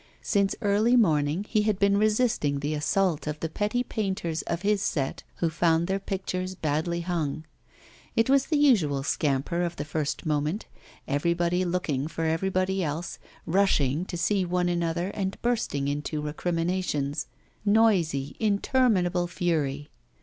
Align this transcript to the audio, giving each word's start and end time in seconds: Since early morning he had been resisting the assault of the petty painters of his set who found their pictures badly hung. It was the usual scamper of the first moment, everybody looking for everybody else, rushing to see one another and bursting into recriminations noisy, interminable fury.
Since 0.23 0.55
early 0.63 0.95
morning 0.95 1.43
he 1.47 1.61
had 1.61 1.77
been 1.77 1.95
resisting 1.95 2.57
the 2.61 2.73
assault 2.73 3.27
of 3.27 3.39
the 3.39 3.47
petty 3.47 3.83
painters 3.83 4.41
of 4.41 4.63
his 4.63 4.81
set 4.81 5.21
who 5.35 5.49
found 5.51 5.85
their 5.85 5.99
pictures 5.99 6.55
badly 6.55 7.01
hung. 7.01 7.45
It 8.15 8.27
was 8.27 8.47
the 8.47 8.57
usual 8.57 9.03
scamper 9.03 9.61
of 9.61 9.75
the 9.75 9.85
first 9.85 10.25
moment, 10.25 10.65
everybody 11.07 11.63
looking 11.63 12.07
for 12.07 12.25
everybody 12.25 12.83
else, 12.83 13.19
rushing 13.45 14.03
to 14.05 14.17
see 14.17 14.43
one 14.43 14.69
another 14.69 15.09
and 15.09 15.39
bursting 15.43 15.87
into 15.87 16.19
recriminations 16.19 17.27
noisy, 17.63 18.35
interminable 18.39 19.27
fury. 19.27 19.91